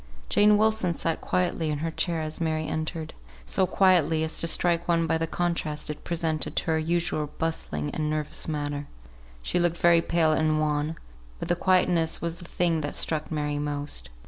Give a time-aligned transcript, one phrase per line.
[0.29, 3.13] Jane Wilson sat quietly in her chair as Mary entered;
[3.45, 7.91] so quietly, as to strike one by the contrast it presented to her usual bustling
[7.91, 8.87] and nervous manner.
[9.43, 10.95] She looked very pale and wan;
[11.37, 14.09] but the quietness was the thing that struck Mary most.